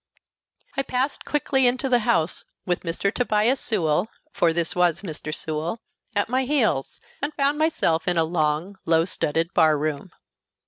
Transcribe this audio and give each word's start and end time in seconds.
I 0.75 0.81
passed 0.81 1.25
quickly 1.25 1.67
into 1.67 1.87
the 1.87 1.99
house, 1.99 2.43
with 2.65 2.79
Mr. 2.79 3.13
Tobias 3.13 3.59
Sewell 3.59 4.07
(for 4.33 4.51
this 4.51 4.75
was 4.75 5.03
Mr. 5.03 5.31
Sewell) 5.31 5.77
at 6.15 6.27
my 6.27 6.43
heels, 6.45 6.99
and 7.21 7.31
found 7.35 7.59
myself 7.59 8.07
in 8.07 8.17
a 8.17 8.23
long, 8.23 8.77
low 8.87 9.05
studded 9.05 9.53
bar 9.53 9.77
room. 9.77 10.09